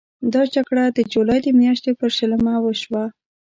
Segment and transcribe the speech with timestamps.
[0.33, 3.03] دا جګړه د جولای د میاشتې پر شلمه وشوه.